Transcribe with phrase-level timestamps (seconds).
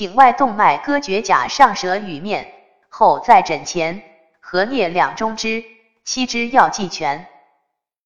[0.00, 2.54] 颈外动脉割绝甲上舌与面，
[2.88, 4.02] 后在枕前，
[4.40, 5.62] 合颞两中支，
[6.04, 7.26] 七支要记全。